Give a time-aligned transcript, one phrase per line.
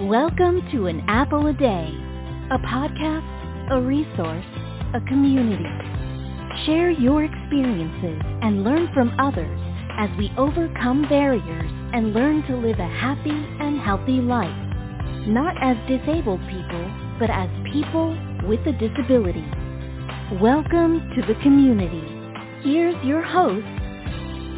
[0.00, 1.88] Welcome to An Apple a Day,
[2.50, 4.44] a podcast, a resource,
[4.92, 5.62] a community.
[6.66, 9.60] Share your experiences and learn from others
[9.96, 14.50] as we overcome barriers and learn to live a happy and healthy life.
[15.28, 16.90] Not as disabled people,
[17.20, 18.18] but as people
[18.48, 19.46] with a disability.
[20.42, 22.02] Welcome to the community.
[22.64, 23.64] Here's your host,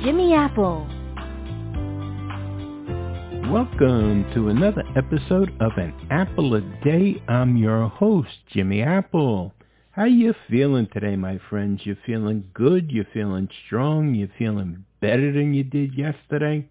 [0.03, 0.89] Jimmy Apple.
[3.51, 7.23] Welcome to another episode of An Apple a Day.
[7.29, 9.55] I'm your host, Jimmy Apple.
[9.93, 11.83] How you feeling today, my friends?
[11.85, 12.91] You feeling good?
[12.91, 14.17] You feeling strong?
[14.17, 16.69] You feeling better than you did yesterday?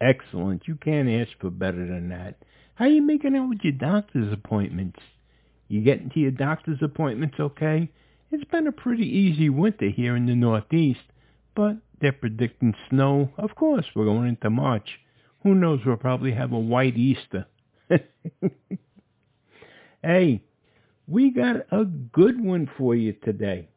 [0.00, 0.66] Excellent.
[0.66, 2.36] You can't ask for better than that.
[2.76, 5.00] How you making out with your doctor's appointments?
[5.68, 7.90] You getting to your doctor's appointments okay?
[8.30, 11.00] It's been a pretty easy winter here in the Northeast,
[11.54, 13.32] but they're predicting snow.
[13.36, 14.98] Of course, we're going into March.
[15.46, 15.80] Who knows?
[15.86, 17.46] We'll probably have a white Easter.
[20.02, 20.42] hey,
[21.06, 23.68] we got a good one for you today.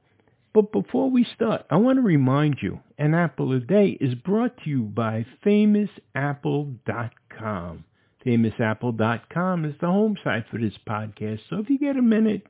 [0.51, 4.57] But before we start, I want to remind you, An Apple a Day is brought
[4.63, 7.83] to you by FamousApple.com.
[8.25, 12.47] FamousApple.com is the home site for this podcast, so if you get a minute,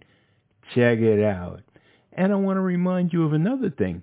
[0.73, 1.59] check it out.
[2.14, 4.02] And I want to remind you of another thing.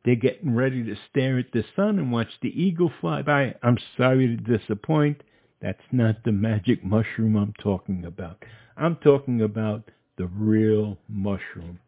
[0.04, 3.54] They're getting ready to stare at the sun and watch the eagle fly by.
[3.62, 5.22] I'm sorry to disappoint.
[5.62, 8.42] That's not the magic mushroom I'm talking about.
[8.76, 11.78] I'm talking about the real mushroom.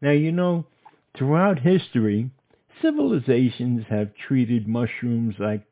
[0.00, 0.66] Now, you know,
[1.16, 2.30] throughout history,
[2.82, 5.62] civilizations have treated mushrooms like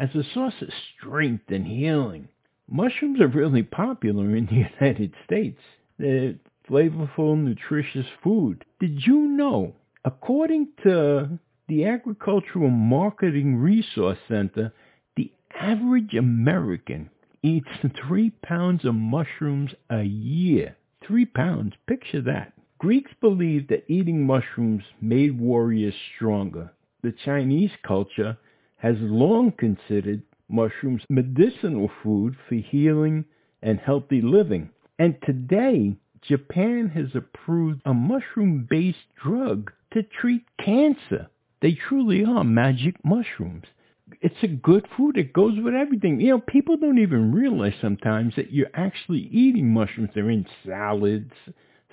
[0.00, 2.26] as a source of strength and healing.
[2.68, 5.60] Mushrooms are really popular in the United States.
[5.98, 6.34] They're
[6.68, 8.64] flavorful, nutritious food.
[8.80, 9.74] Did you know,
[10.04, 11.38] according to
[11.68, 14.72] the Agricultural Marketing Resource Center,
[15.16, 15.30] the
[15.60, 17.10] average American
[17.42, 17.68] eats
[18.08, 20.76] three pounds of mushrooms a year.
[21.06, 22.52] Three pounds, picture that.
[22.78, 26.72] Greeks believed that eating mushrooms made warriors stronger.
[27.02, 28.38] The Chinese culture
[28.80, 33.24] has long considered mushrooms medicinal food for healing
[33.62, 34.70] and healthy living.
[34.98, 41.28] And today, Japan has approved a mushroom-based drug to treat cancer.
[41.62, 43.64] They truly are magic mushrooms.
[44.22, 45.16] It's a good food.
[45.16, 46.20] It goes with everything.
[46.20, 50.10] You know, people don't even realize sometimes that you're actually eating mushrooms.
[50.14, 51.32] They're in salads.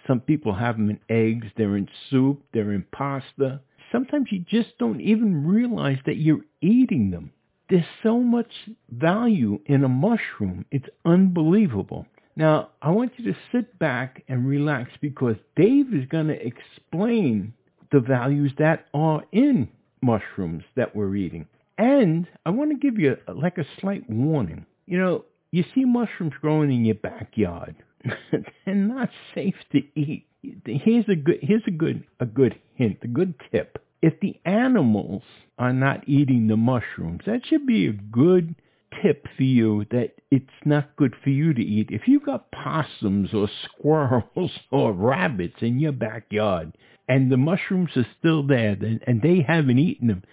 [0.08, 1.48] Some people have them in eggs.
[1.58, 2.44] They're in soup.
[2.54, 3.62] They're in pasta
[3.92, 7.31] sometimes you just don't even realize that you're eating them.
[7.70, 8.52] There's so much
[8.90, 10.66] value in a mushroom.
[10.72, 12.06] It's unbelievable.
[12.36, 17.53] Now, I want you to sit back and relax because Dave is going to explain
[17.92, 19.68] the values that are in
[20.02, 21.48] mushrooms that we're eating.
[21.78, 24.66] And I want to give you a, like a slight warning.
[24.86, 27.75] You know, you see mushrooms growing in your backyard.
[28.31, 33.07] They're not safe to eat here's a good here's a good a good hint, a
[33.07, 33.84] good tip.
[34.01, 35.24] If the animals
[35.57, 38.56] are not eating the mushrooms, that should be a good
[39.01, 41.89] tip for you that it's not good for you to eat.
[41.92, 48.07] If you've got possums or squirrels or rabbits in your backyard and the mushrooms are
[48.19, 50.24] still there and they haven't eaten them,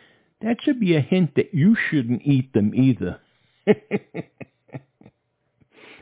[0.42, 3.20] that should be a hint that you shouldn't eat them either.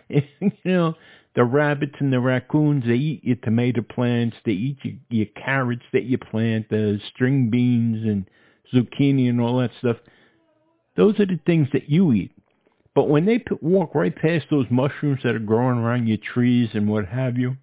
[0.08, 0.22] you
[0.64, 0.94] know,
[1.34, 5.84] the rabbits and the raccoons, they eat your tomato plants, they eat your, your carrots
[5.93, 8.29] that you plant, the string beans and
[8.73, 9.96] zucchini and all that stuff.
[10.96, 12.32] Those are the things that you eat.
[12.94, 16.88] But when they walk right past those mushrooms that are growing around your trees and
[16.88, 17.56] what have you,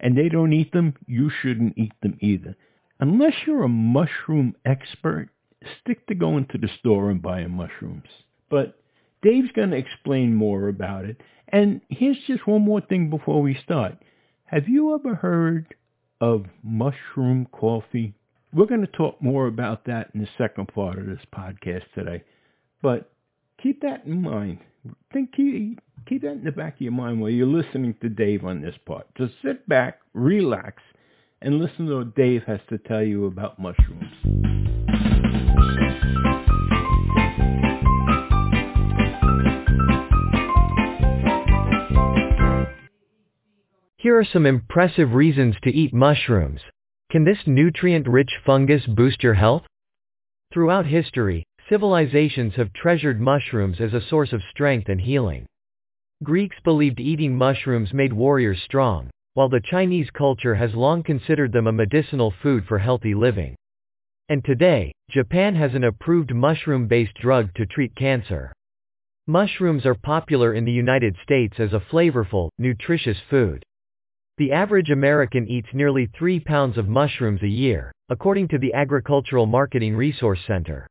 [0.00, 2.56] and they don't eat them, you shouldn't eat them either.
[3.00, 5.28] Unless you're a mushroom expert,
[5.80, 8.08] stick to going to the store and buying mushrooms.
[8.48, 8.78] But
[9.22, 11.20] Dave's going to explain more about it.
[11.54, 13.94] And here's just one more thing before we start.
[14.46, 15.72] Have you ever heard
[16.20, 18.12] of mushroom coffee?
[18.52, 22.24] We're going to talk more about that in the second part of this podcast today.
[22.82, 23.12] But
[23.62, 24.58] keep that in mind.
[25.12, 25.78] Think keep,
[26.08, 28.74] keep that in the back of your mind while you're listening to Dave on this
[28.84, 29.06] part.
[29.16, 30.82] Just sit back, relax,
[31.40, 34.10] and listen to what Dave has to tell you about mushrooms.
[44.04, 46.60] Here are some impressive reasons to eat mushrooms.
[47.10, 49.62] Can this nutrient-rich fungus boost your health?
[50.52, 55.46] Throughout history, civilizations have treasured mushrooms as a source of strength and healing.
[56.22, 61.66] Greeks believed eating mushrooms made warriors strong, while the Chinese culture has long considered them
[61.66, 63.56] a medicinal food for healthy living.
[64.28, 68.52] And today, Japan has an approved mushroom-based drug to treat cancer.
[69.26, 73.64] Mushrooms are popular in the United States as a flavorful, nutritious food.
[74.36, 79.46] The average American eats nearly 3 pounds of mushrooms a year, according to the Agricultural
[79.46, 80.88] Marketing Resource Center.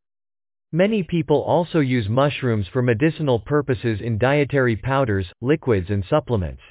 [0.72, 6.62] Many people also use mushrooms for medicinal purposes in dietary powders, liquids and supplements.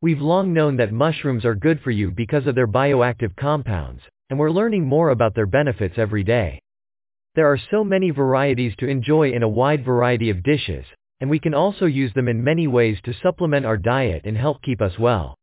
[0.00, 4.38] We've long known that mushrooms are good for you because of their bioactive compounds, and
[4.38, 6.60] we're learning more about their benefits every day.
[7.34, 10.84] There are so many varieties to enjoy in a wide variety of dishes,
[11.18, 14.62] and we can also use them in many ways to supplement our diet and help
[14.62, 15.34] keep us well.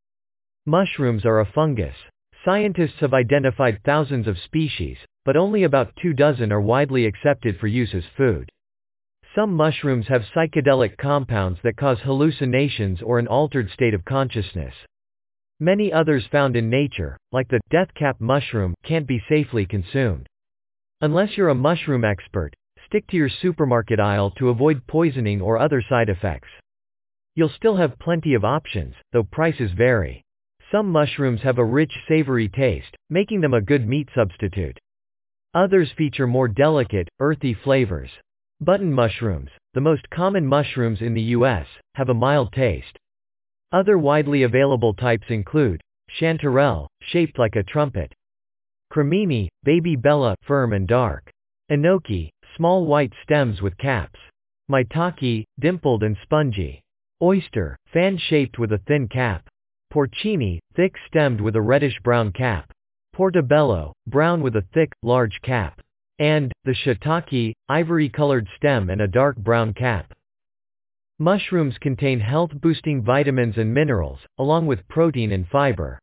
[0.67, 1.95] Mushrooms are a fungus.
[2.43, 7.67] Scientists have identified thousands of species, but only about two dozen are widely accepted for
[7.67, 8.49] use as food.
[9.35, 14.73] Some mushrooms have psychedelic compounds that cause hallucinations or an altered state of consciousness.
[15.59, 20.25] Many others found in nature, like the death cap mushroom, can't be safely consumed.
[21.01, 22.55] Unless you're a mushroom expert,
[22.87, 26.49] stick to your supermarket aisle to avoid poisoning or other side effects.
[27.35, 30.24] You'll still have plenty of options, though prices vary.
[30.71, 34.79] Some mushrooms have a rich savory taste, making them a good meat substitute.
[35.53, 38.09] Others feature more delicate, earthy flavors.
[38.61, 42.97] Button mushrooms, the most common mushrooms in the U.S., have a mild taste.
[43.71, 45.81] Other widely available types include
[46.19, 48.13] chanterelle, shaped like a trumpet.
[48.91, 51.29] Cremini, baby bella, firm and dark.
[51.71, 54.19] Enoki, small white stems with caps.
[54.69, 56.81] Maitake, dimpled and spongy.
[57.21, 59.47] Oyster, fan-shaped with a thin cap.
[59.91, 62.71] Porcini, thick-stemmed with a reddish-brown cap.
[63.13, 65.79] Portobello, brown with a thick, large cap.
[66.19, 70.13] And, the shiitake, ivory-colored stem and a dark brown cap.
[71.19, 75.97] Mushrooms contain health-boosting vitamins and minerals, along with protein and fiber.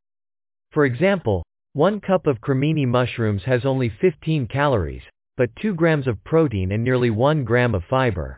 [0.71, 1.45] For example,
[1.75, 5.03] one cup of cremini mushrooms has only 15 calories,
[5.37, 8.37] but 2 grams of protein and nearly 1 gram of fiber.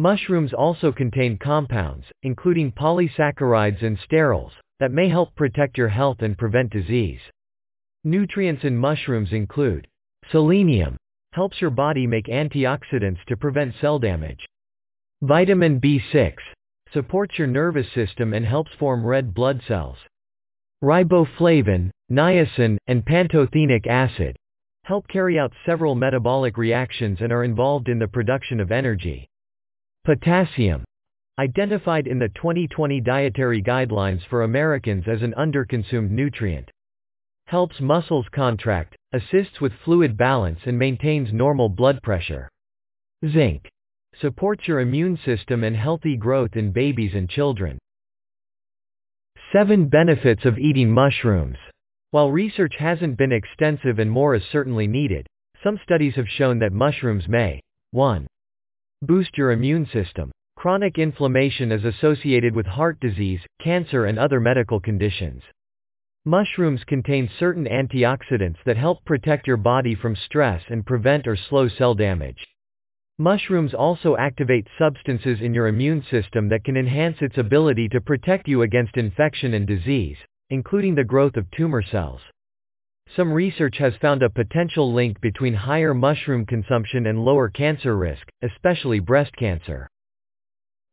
[0.00, 6.38] Mushrooms also contain compounds, including polysaccharides and sterols, that may help protect your health and
[6.38, 7.18] prevent disease.
[8.04, 9.88] Nutrients in mushrooms include
[10.30, 10.96] selenium,
[11.32, 14.46] helps your body make antioxidants to prevent cell damage.
[15.22, 16.34] Vitamin B6,
[16.92, 19.98] supports your nervous system and helps form red blood cells.
[20.80, 24.36] Riboflavin, niacin, and pantothenic acid
[24.84, 29.28] help carry out several metabolic reactions and are involved in the production of energy.
[30.04, 30.84] Potassium,
[31.38, 36.68] Identified in the 2020 Dietary Guidelines for Americans as an underconsumed nutrient.
[37.46, 42.48] Helps muscles contract, assists with fluid balance and maintains normal blood pressure.
[43.24, 43.68] Zinc.
[44.20, 47.78] Supports your immune system and healthy growth in babies and children.
[49.52, 51.56] 7 Benefits of eating mushrooms.
[52.10, 55.24] While research hasn't been extensive and more is certainly needed,
[55.62, 57.60] some studies have shown that mushrooms may
[57.92, 58.26] 1.
[59.02, 60.32] Boost your immune system.
[60.56, 65.40] Chronic inflammation is associated with heart disease, cancer and other medical conditions.
[66.24, 71.68] Mushrooms contain certain antioxidants that help protect your body from stress and prevent or slow
[71.68, 72.44] cell damage.
[73.18, 78.48] Mushrooms also activate substances in your immune system that can enhance its ability to protect
[78.48, 80.18] you against infection and disease,
[80.50, 82.20] including the growth of tumor cells.
[83.16, 88.26] Some research has found a potential link between higher mushroom consumption and lower cancer risk,
[88.42, 89.88] especially breast cancer.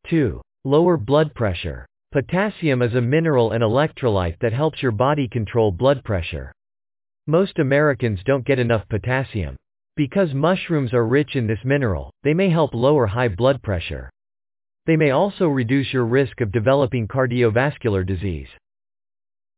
[0.08, 0.40] 2.
[0.64, 1.86] Lower blood pressure.
[2.12, 6.52] Potassium is a mineral and electrolyte that helps your body control blood pressure.
[7.26, 9.56] Most Americans don't get enough potassium.
[9.96, 14.10] Because mushrooms are rich in this mineral, they may help lower high blood pressure.
[14.86, 18.48] They may also reduce your risk of developing cardiovascular disease.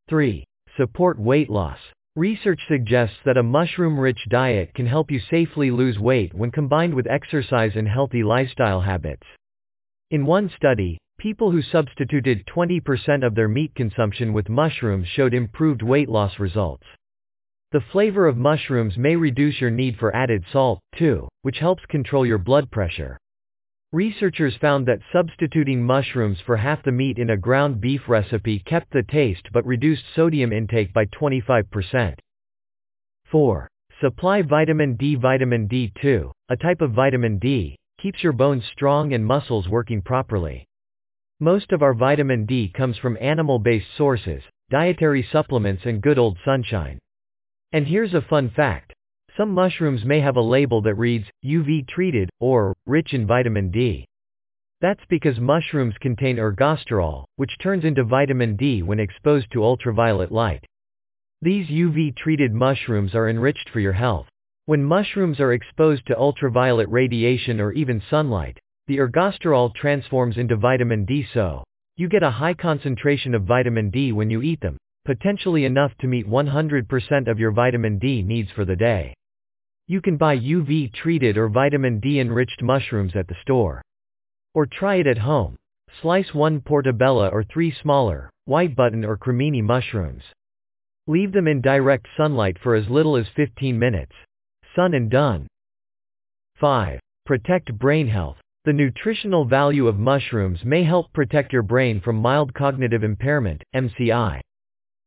[0.08, 0.44] 3.
[0.76, 1.78] Support weight loss.
[2.18, 7.06] Research suggests that a mushroom-rich diet can help you safely lose weight when combined with
[7.06, 9.22] exercise and healthy lifestyle habits.
[10.10, 15.80] In one study, people who substituted 20% of their meat consumption with mushrooms showed improved
[15.80, 16.82] weight loss results.
[17.70, 22.26] The flavor of mushrooms may reduce your need for added salt, too, which helps control
[22.26, 23.16] your blood pressure.
[23.92, 28.92] Researchers found that substituting mushrooms for half the meat in a ground beef recipe kept
[28.92, 32.14] the taste but reduced sodium intake by 25%.
[33.30, 33.68] 4.
[34.02, 39.24] Supply vitamin D Vitamin D2, a type of vitamin D, keeps your bones strong and
[39.24, 40.66] muscles working properly.
[41.40, 46.98] Most of our vitamin D comes from animal-based sources, dietary supplements and good old sunshine.
[47.72, 48.92] And here's a fun fact.
[49.38, 54.04] Some mushrooms may have a label that reads, UV treated, or, rich in vitamin D.
[54.80, 60.66] That's because mushrooms contain ergosterol, which turns into vitamin D when exposed to ultraviolet light.
[61.40, 64.26] These UV treated mushrooms are enriched for your health.
[64.66, 71.04] When mushrooms are exposed to ultraviolet radiation or even sunlight, the ergosterol transforms into vitamin
[71.04, 71.62] D so
[71.96, 76.08] you get a high concentration of vitamin D when you eat them, potentially enough to
[76.08, 79.14] meet 100% of your vitamin D needs for the day.
[79.90, 83.80] You can buy UV treated or vitamin D enriched mushrooms at the store.
[84.54, 85.56] Or try it at home.
[86.02, 90.22] Slice one portobello or three smaller, white button or cremini mushrooms.
[91.06, 94.12] Leave them in direct sunlight for as little as 15 minutes.
[94.76, 95.46] Sun and done.
[96.60, 97.00] 5.
[97.24, 98.36] Protect brain health.
[98.66, 104.42] The nutritional value of mushrooms may help protect your brain from mild cognitive impairment, MCI.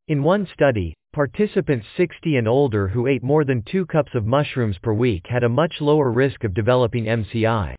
[0.07, 4.77] In one study, Participants 60 and older who ate more than 2 cups of mushrooms
[4.79, 7.75] per week had a much lower risk of developing MCI.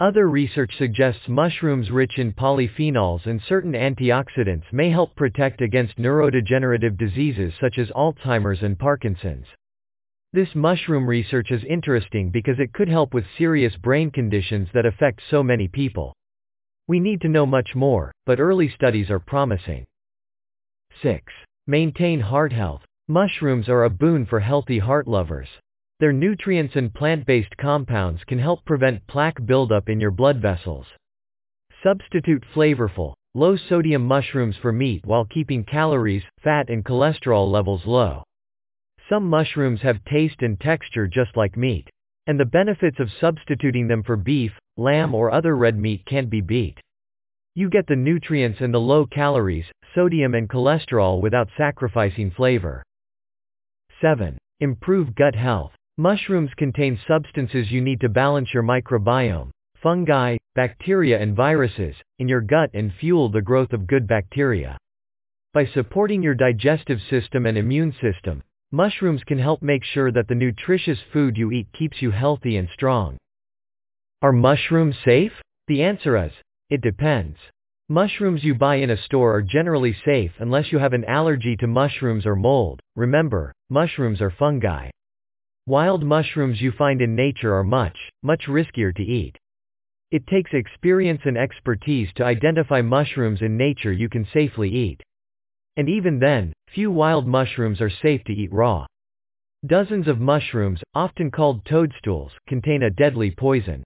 [0.00, 6.96] Other research suggests mushrooms rich in polyphenols and certain antioxidants may help protect against neurodegenerative
[6.96, 9.46] diseases such as Alzheimer's and Parkinson's.
[10.32, 15.20] This mushroom research is interesting because it could help with serious brain conditions that affect
[15.28, 16.14] so many people.
[16.88, 19.84] We need to know much more, but early studies are promising.
[21.02, 21.32] 6.
[21.66, 22.82] Maintain heart health.
[23.08, 25.48] Mushrooms are a boon for healthy heart lovers.
[25.98, 30.86] Their nutrients and plant-based compounds can help prevent plaque buildup in your blood vessels.
[31.82, 38.22] Substitute flavorful, low-sodium mushrooms for meat while keeping calories, fat and cholesterol levels low.
[39.08, 41.88] Some mushrooms have taste and texture just like meat.
[42.28, 46.40] And the benefits of substituting them for beef, lamb or other red meat can't be
[46.40, 46.78] beat.
[47.54, 52.82] You get the nutrients and the low calories, sodium and cholesterol without sacrificing flavor.
[54.00, 54.38] 7.
[54.60, 55.72] Improve gut health.
[55.98, 59.50] Mushrooms contain substances you need to balance your microbiome,
[59.82, 64.78] fungi, bacteria and viruses, in your gut and fuel the growth of good bacteria.
[65.52, 70.34] By supporting your digestive system and immune system, mushrooms can help make sure that the
[70.34, 73.18] nutritious food you eat keeps you healthy and strong.
[74.22, 75.32] Are mushrooms safe?
[75.68, 76.32] The answer is,
[76.72, 77.36] it depends.
[77.90, 81.66] Mushrooms you buy in a store are generally safe unless you have an allergy to
[81.66, 82.80] mushrooms or mold.
[82.96, 84.88] Remember, mushrooms are fungi.
[85.66, 89.36] Wild mushrooms you find in nature are much, much riskier to eat.
[90.12, 95.02] It takes experience and expertise to identify mushrooms in nature you can safely eat.
[95.76, 98.86] And even then, few wild mushrooms are safe to eat raw.
[99.66, 103.84] Dozens of mushrooms, often called toadstools, contain a deadly poison.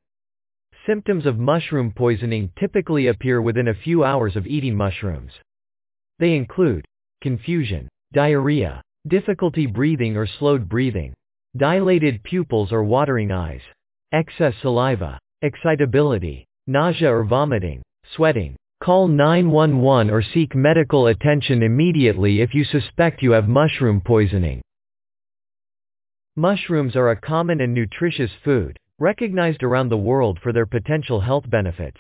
[0.87, 5.33] Symptoms of mushroom poisoning typically appear within a few hours of eating mushrooms.
[6.21, 6.85] They include
[7.21, 11.13] confusion, diarrhea, difficulty breathing or slowed breathing,
[11.57, 13.63] dilated pupils or watering eyes,
[14.13, 17.83] excess saliva, excitability, nausea or vomiting,
[18.15, 18.55] sweating.
[18.81, 24.63] Call 911 or seek medical attention immediately if you suspect you have mushroom poisoning.
[26.37, 31.49] Mushrooms are a common and nutritious food, recognized around the world for their potential health
[31.49, 31.99] benefits.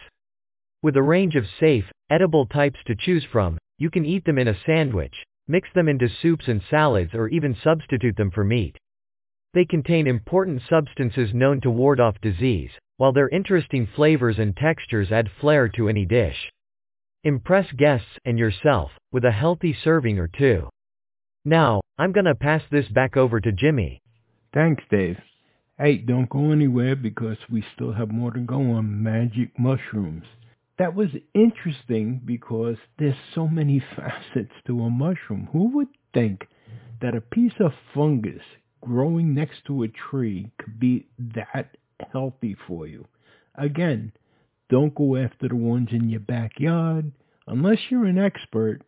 [0.82, 4.48] With a range of safe, edible types to choose from, you can eat them in
[4.48, 5.14] a sandwich,
[5.48, 8.76] mix them into soups and salads or even substitute them for meat.
[9.52, 15.12] They contain important substances known to ward off disease, while their interesting flavors and textures
[15.12, 16.50] add flair to any dish.
[17.24, 20.68] Impress guests and yourself with a healthy serving or two.
[21.44, 24.00] Now, I'm gonna pass this back over to Jimmy.
[24.52, 25.18] Thanks, Dave.
[25.78, 30.24] Hey, don't go anywhere because we still have more to go on magic mushrooms.
[30.78, 35.50] That was interesting because there's so many facets to a mushroom.
[35.52, 36.48] Who would think
[37.02, 38.40] that a piece of fungus
[38.80, 41.76] growing next to a tree could be that
[42.10, 43.06] healthy for you?
[43.54, 44.12] Again,
[44.70, 47.12] don't go after the ones in your backyard
[47.46, 48.80] unless you're an expert.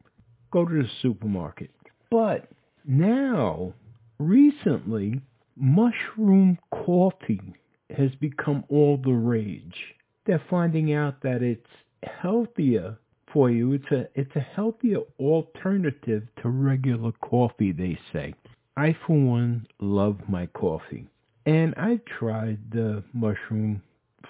[0.51, 1.71] go to the supermarket.
[2.11, 2.49] But
[2.87, 3.75] now,
[4.19, 5.21] recently,
[5.59, 7.55] mushroom coffee
[7.97, 9.95] has become all the rage.
[10.27, 11.67] They're finding out that it's
[12.03, 12.99] healthier
[13.33, 13.73] for you.
[13.73, 18.35] It's a it's a healthier alternative to regular coffee, they say.
[18.77, 21.09] I for one love my coffee.
[21.47, 23.83] And I've tried the mushroom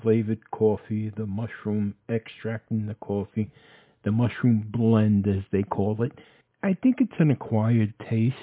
[0.02, 3.50] flavored coffee, the mushroom extract in the coffee,
[4.04, 6.12] the mushroom blend as they call it.
[6.62, 8.34] I think it's an acquired taste.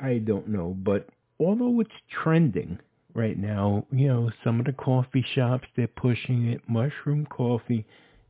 [0.00, 1.08] I don't know, but
[1.40, 1.90] although it's
[2.22, 2.78] trending
[3.14, 7.86] right now, you know, some of the coffee shops they're pushing it, mushroom coffee.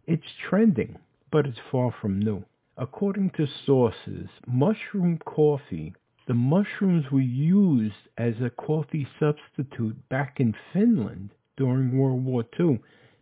[0.07, 0.99] It's trending,
[1.31, 2.45] but it's far from new.
[2.77, 5.95] According to sources, mushroom coffee,
[6.27, 12.81] the mushrooms were used as a coffee substitute back in Finland during World War II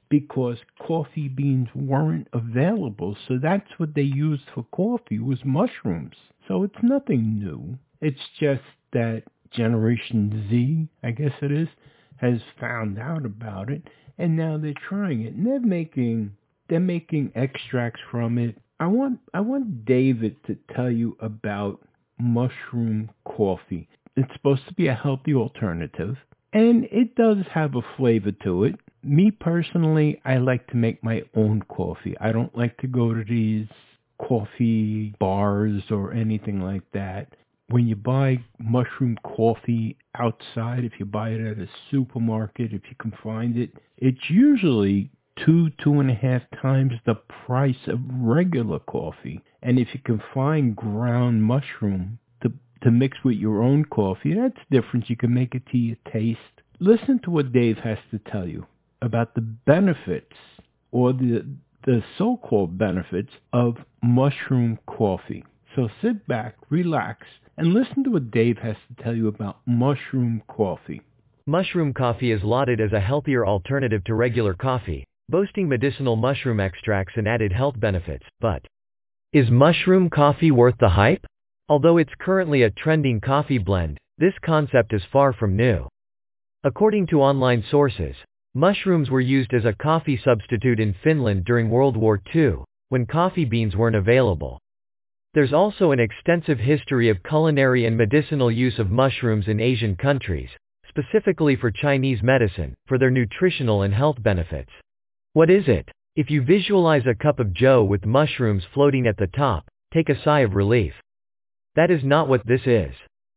[0.09, 3.17] because coffee beans weren't available.
[3.27, 6.17] So that's what they used for coffee was mushrooms.
[6.47, 7.79] So it's nothing new.
[8.01, 8.63] It's just
[8.93, 9.23] that
[9.57, 11.69] Generation Z, I guess it is,
[12.17, 13.83] has found out about it
[14.19, 15.35] and now they're trying it.
[15.35, 16.33] And they're making
[16.69, 18.57] they're making extracts from it.
[18.81, 21.81] I want I want David to tell you about
[22.19, 23.89] mushroom coffee.
[24.17, 26.17] It's supposed to be a healthy alternative
[26.53, 28.77] and it does have a flavor to it.
[29.03, 32.17] Me personally, I like to make my own coffee.
[32.21, 33.69] I don't like to go to these
[34.27, 37.29] coffee bars or anything like that.
[37.69, 42.97] When you buy mushroom coffee outside, if you buy it at a supermarket, if you
[43.01, 45.11] can find it, it's usually
[45.45, 49.43] two, two and a half times the price of regular coffee.
[49.63, 54.65] And if you can find ground mushroom to, to mix with your own coffee, that's
[54.71, 55.11] different.
[55.11, 56.39] You can make it to your taste.
[56.79, 58.67] Listen to what Dave has to tell you
[59.03, 60.37] about the benefits
[60.93, 61.45] or the,
[61.85, 65.45] the so-called benefits of mushroom coffee.
[65.75, 70.43] So sit back, relax, and listen to what Dave has to tell you about mushroom
[70.49, 71.01] coffee.
[71.47, 77.15] Mushroom coffee is lauded as a healthier alternative to regular coffee, boasting medicinal mushroom extracts
[77.17, 78.25] and added health benefits.
[78.41, 78.67] But
[79.33, 81.25] is mushroom coffee worth the hype?
[81.69, 85.89] Although it's currently a trending coffee blend, this concept is far from new.
[86.65, 88.17] According to online sources,
[88.55, 93.45] mushrooms were used as a coffee substitute in Finland during World War II, when coffee
[93.45, 94.59] beans weren't available.
[95.37, 100.49] There's also an extensive history of culinary and medicinal use of mushrooms in Asian countries,
[100.89, 104.71] specifically for Chinese medicine, for their nutritional and health benefits.
[105.35, 105.91] What is it?
[106.17, 110.19] If you visualize a cup of joe with mushrooms floating at the top, take a
[110.23, 110.95] sigh of relief.
[111.75, 112.95] That is not what this is.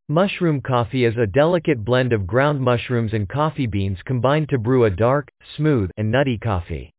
[0.07, 4.85] Mushroom coffee is a delicate blend of ground mushrooms and coffee beans combined to brew
[4.85, 6.93] a dark, smooth, and nutty coffee.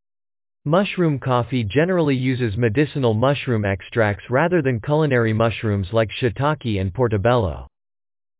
[0.67, 7.67] Mushroom coffee generally uses medicinal mushroom extracts rather than culinary mushrooms like shiitake and portobello.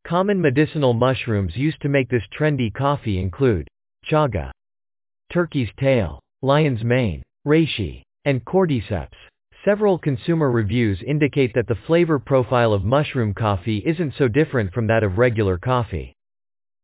[0.05, 3.67] Common medicinal mushrooms used to make this trendy coffee include
[4.07, 4.51] chaga,
[5.33, 9.17] turkey's tail, lion's mane, reishi, and cordyceps.
[9.65, 14.87] Several consumer reviews indicate that the flavor profile of mushroom coffee isn't so different from
[14.89, 16.13] that of regular coffee.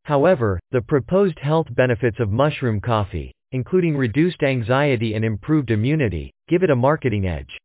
[0.04, 6.62] However, the proposed health benefits of mushroom coffee, including reduced anxiety and improved immunity, give
[6.62, 7.56] it a marketing edge.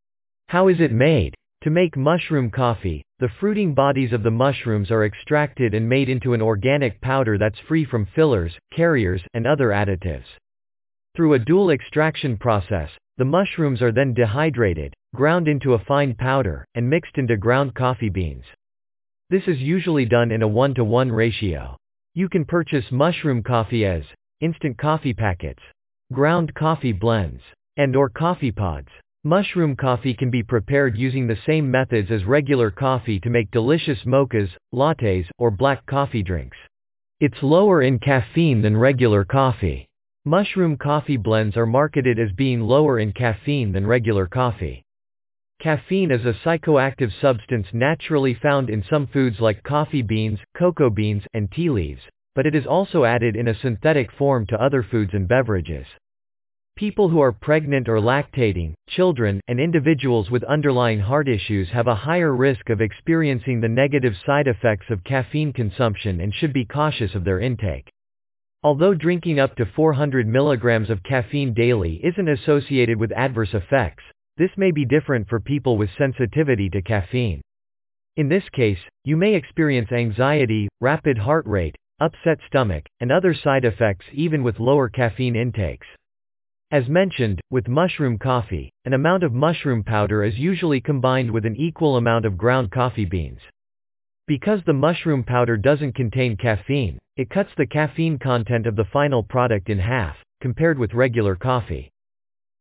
[0.47, 1.33] How is it made?
[1.63, 6.33] To make mushroom coffee, the fruiting bodies of the mushrooms are extracted and made into
[6.33, 10.25] an organic powder that's free from fillers, carriers, and other additives.
[11.15, 16.65] Through a dual extraction process, the mushrooms are then dehydrated, ground into a fine powder,
[16.73, 18.45] and mixed into ground coffee beans.
[19.29, 21.77] This is usually done in a 1 to 1 ratio.
[22.15, 24.03] You can purchase mushroom coffee as
[24.41, 25.61] instant coffee packets,
[26.11, 27.41] ground coffee blends,
[27.77, 28.89] and or coffee pods.
[29.23, 33.99] Mushroom coffee can be prepared using the same methods as regular coffee to make delicious
[34.03, 36.57] mochas, lattes, or black coffee drinks.
[37.19, 39.87] It's lower in caffeine than regular coffee.
[40.25, 44.81] Mushroom coffee blends are marketed as being lower in caffeine than regular coffee.
[45.59, 51.21] Caffeine is a psychoactive substance naturally found in some foods like coffee beans, cocoa beans,
[51.35, 52.01] and tea leaves,
[52.35, 55.85] but it is also added in a synthetic form to other foods and beverages.
[56.77, 61.95] People who are pregnant or lactating, children, and individuals with underlying heart issues have a
[61.95, 67.13] higher risk of experiencing the negative side effects of caffeine consumption and should be cautious
[67.13, 67.89] of their intake.
[68.63, 74.03] Although drinking up to 400 milligrams of caffeine daily isn't associated with adverse effects,
[74.37, 77.41] this may be different for people with sensitivity to caffeine.
[78.17, 83.63] In this case, you may experience anxiety, rapid heart rate, upset stomach, and other side
[83.63, 85.87] effects even with lower caffeine intakes.
[86.71, 91.55] As mentioned, with mushroom coffee, an amount of mushroom powder is usually combined with an
[91.55, 93.39] equal amount of ground coffee beans.
[94.25, 99.21] Because the mushroom powder doesn't contain caffeine, it cuts the caffeine content of the final
[99.21, 101.91] product in half, compared with regular coffee.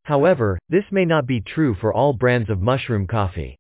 [0.05, 3.57] However, this may not be true for all brands of mushroom coffee.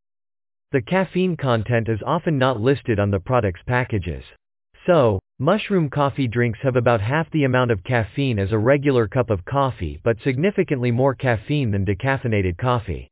[0.72, 4.24] The caffeine content is often not listed on the product's packages.
[4.86, 9.31] So, mushroom coffee drinks have about half the amount of caffeine as a regular cup
[9.31, 13.09] of coffee but significantly more caffeine than decaffeinated coffee.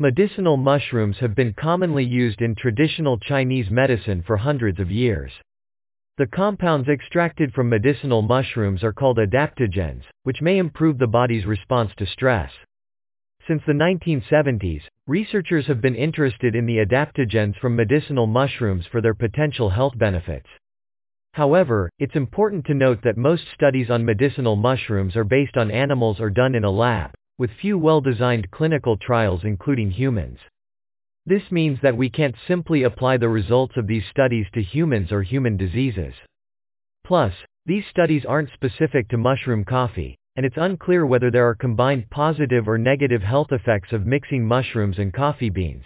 [0.00, 5.30] Medicinal mushrooms have been commonly used in traditional Chinese medicine for hundreds of years.
[6.16, 11.92] The compounds extracted from medicinal mushrooms are called adaptogens, which may improve the body's response
[11.98, 12.50] to stress.
[13.46, 19.14] Since the 1970s, researchers have been interested in the adaptogens from medicinal mushrooms for their
[19.14, 20.48] potential health benefits.
[21.38, 26.18] However, it's important to note that most studies on medicinal mushrooms are based on animals
[26.18, 30.40] or done in a lab, with few well-designed clinical trials including humans.
[31.26, 35.22] This means that we can't simply apply the results of these studies to humans or
[35.22, 36.12] human diseases.
[37.04, 37.34] Plus,
[37.66, 42.66] these studies aren't specific to mushroom coffee, and it's unclear whether there are combined positive
[42.66, 45.84] or negative health effects of mixing mushrooms and coffee beans.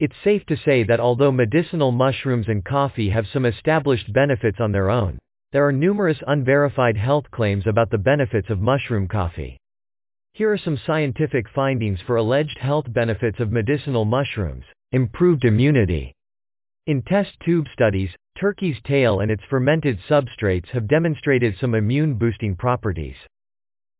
[0.00, 4.70] It's safe to say that although medicinal mushrooms and coffee have some established benefits on
[4.70, 5.18] their own,
[5.50, 9.58] there are numerous unverified health claims about the benefits of mushroom coffee.
[10.34, 14.64] Here are some scientific findings for alleged health benefits of medicinal mushrooms.
[14.92, 16.12] Improved immunity.
[16.86, 23.16] In test tube studies, turkey's tail and its fermented substrates have demonstrated some immune-boosting properties.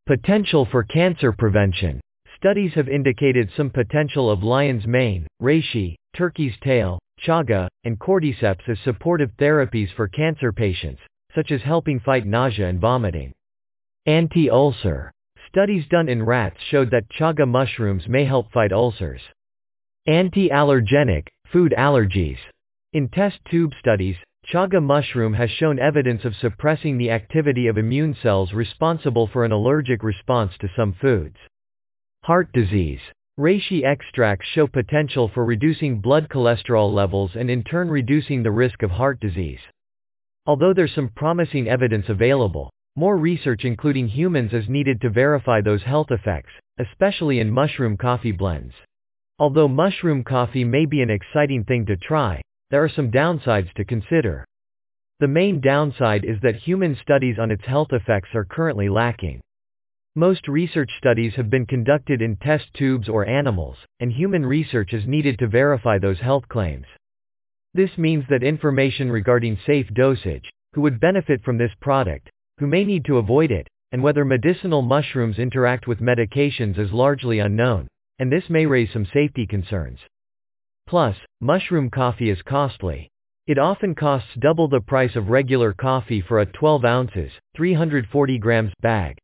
[0.06, 2.00] Potential for cancer prevention.
[2.38, 8.78] Studies have indicated some potential of lion's mane, reishi, turkey's tail, chaga, and cordyceps as
[8.84, 11.00] supportive therapies for cancer patients,
[11.34, 13.32] such as helping fight nausea and vomiting.
[14.06, 15.10] Anti-ulcer.
[15.48, 19.20] Studies done in rats showed that chaga mushrooms may help fight ulcers.
[20.06, 22.38] Anti-allergenic, food allergies.
[22.92, 24.14] In test tube studies,
[24.54, 29.50] chaga mushroom has shown evidence of suppressing the activity of immune cells responsible for an
[29.50, 31.36] allergic response to some foods.
[32.24, 33.00] Heart disease.
[33.38, 38.82] Reishi extracts show potential for reducing blood cholesterol levels and in turn reducing the risk
[38.82, 39.60] of heart disease.
[40.44, 45.82] Although there's some promising evidence available, more research including humans is needed to verify those
[45.82, 48.74] health effects, especially in mushroom coffee blends.
[49.38, 53.84] Although mushroom coffee may be an exciting thing to try, there are some downsides to
[53.84, 54.44] consider.
[55.20, 59.40] The main downside is that human studies on its health effects are currently lacking.
[60.18, 65.06] Most research studies have been conducted in test tubes or animals, and human research is
[65.06, 66.86] needed to verify those health claims.
[67.72, 72.28] This means that information regarding safe dosage, who would benefit from this product,
[72.58, 77.38] who may need to avoid it, and whether medicinal mushrooms interact with medications is largely
[77.38, 77.86] unknown,
[78.18, 80.00] and this may raise some safety concerns.
[80.88, 83.08] Plus, mushroom coffee is costly.
[83.46, 88.72] It often costs double the price of regular coffee for a 12 ounces, 340 grams
[88.80, 89.16] bag.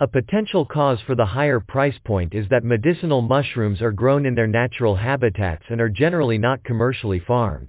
[0.00, 4.34] A potential cause for the higher price point is that medicinal mushrooms are grown in
[4.34, 7.68] their natural habitats and are generally not commercially farmed.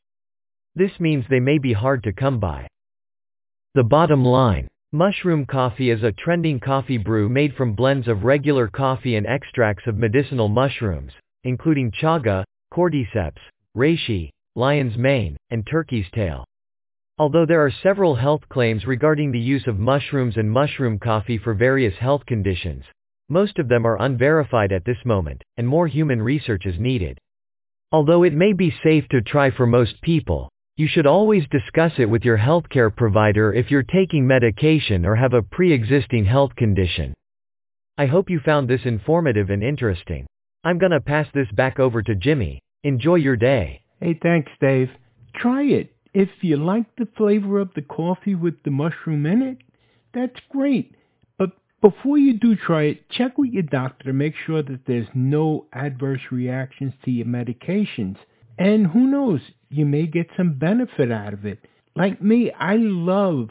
[0.74, 2.68] This means they may be hard to come by.
[3.76, 4.68] The bottom line.
[4.92, 9.86] Mushroom coffee is a trending coffee brew made from blends of regular coffee and extracts
[9.86, 11.12] of medicinal mushrooms,
[11.44, 13.42] including chaga, cordyceps,
[13.78, 16.44] reishi, lion's mane, and turkey's tail.
[17.18, 21.54] Although there are several health claims regarding the use of mushrooms and mushroom coffee for
[21.54, 22.84] various health conditions,
[23.30, 27.18] most of them are unverified at this moment, and more human research is needed.
[27.94, 32.10] Although it may be safe to try for most people, you should always discuss it
[32.10, 37.14] with your healthcare provider if you're taking medication or have a pre-existing health condition.
[37.98, 40.28] I hope you found this informative and interesting.
[40.66, 42.60] I'm gonna pass this back over to Jimmy.
[42.84, 43.84] Enjoy your day.
[44.02, 44.90] Hey, thanks, Dave.
[45.34, 45.95] Try it.
[46.16, 49.58] If you like the flavor of the coffee with the mushroom in it,
[50.14, 50.96] that's great.
[51.38, 51.50] But
[51.82, 55.66] before you do try it, check with your doctor to make sure that there's no
[55.74, 58.16] adverse reactions to your medications.
[58.58, 61.60] And who knows, you may get some benefit out of it.
[61.98, 63.50] Like me, I love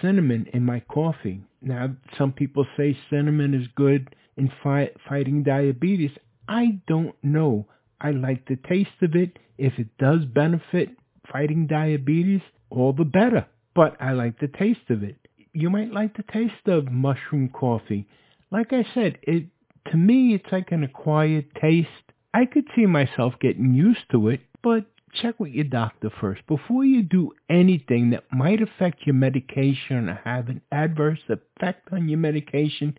[0.00, 1.42] cinnamon in my coffee.
[1.60, 6.12] Now, some people say cinnamon is good in fi- fighting diabetes.
[6.48, 7.66] I don't know.
[8.00, 9.38] I like the taste of it.
[9.58, 10.88] If it does benefit
[11.30, 13.46] fighting diabetes, all the better.
[13.74, 15.16] But I like the taste of it.
[15.52, 18.06] You might like the taste of mushroom coffee.
[18.50, 19.46] Like I said, it
[19.90, 21.88] to me it's like an acquired taste.
[22.34, 26.84] I could see myself getting used to it, but check with your doctor first before
[26.84, 32.18] you do anything that might affect your medication or have an adverse effect on your
[32.18, 32.96] medication.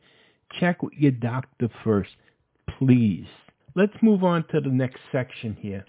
[0.59, 2.11] check with your doctor first,
[2.77, 3.25] please.
[3.75, 5.83] Let's move on to the next section here.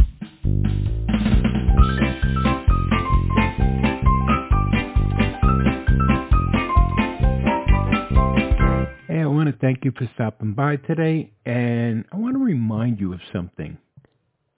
[9.64, 13.78] Thank you for stopping by today, and I want to remind you of something.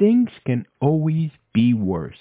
[0.00, 2.18] Things can always be worse.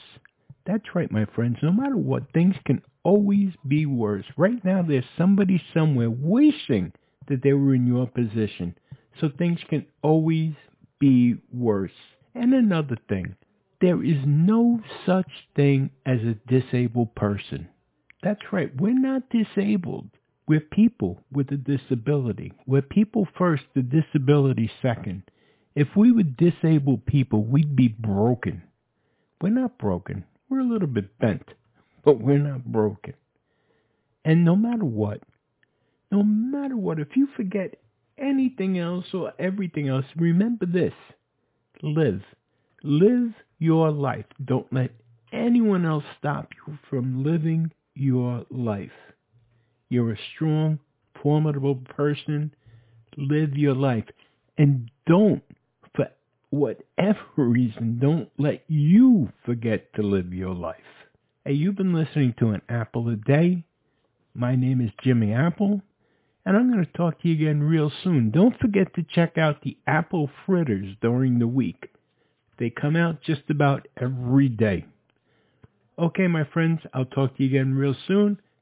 [0.68, 1.58] That's right, my friends.
[1.64, 4.26] No matter what, things can always be worse.
[4.38, 6.94] Right now, there's somebody somewhere wishing
[7.28, 8.78] that they were in your position.
[9.20, 10.54] So things can always
[11.00, 11.98] be worse.
[12.36, 13.36] And another thing,
[13.82, 17.68] there is no such thing as a disabled person.
[18.22, 20.12] That's right, we're not disabled.
[20.48, 22.54] We're people with a disability.
[22.68, 25.24] We're people first, the disability second.
[25.76, 28.62] If we were disabled people, we'd be broken.
[29.42, 30.24] We're not broken.
[30.50, 31.50] We're a little bit bent,
[32.04, 33.16] but we're not broken.
[34.24, 35.22] And no matter what,
[36.12, 37.76] no matter what, if you forget
[38.18, 40.94] anything else or everything else, remember this.
[41.82, 42.22] Live.
[42.84, 44.26] Live your life.
[44.44, 44.92] Don't let
[45.34, 48.92] anyone else stop you from living your life.
[49.90, 50.80] You're a strong,
[51.22, 52.54] formidable person.
[53.18, 54.06] Live your life.
[54.58, 55.44] And don't,
[55.96, 56.10] for
[56.50, 60.76] whatever reason, don't let you forget to live your life.
[61.44, 63.64] Hey, you've been listening to an Apple a Day.
[64.34, 65.82] My name is Jimmy Apple,
[66.46, 68.32] and I'm going to talk to you again real soon.
[68.32, 71.90] Don't forget to check out the Apple Fritters during the week.
[72.58, 74.86] They come out just about every day.
[75.98, 78.40] Okay, my friends, I'll talk to you again real soon.